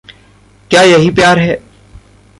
क्या 0.69 0.81
यही 0.81 1.09
प्यार 1.09 1.37
है? 1.37 1.55